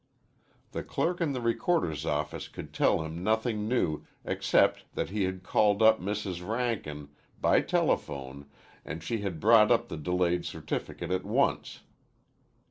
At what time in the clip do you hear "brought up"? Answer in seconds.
9.39-9.89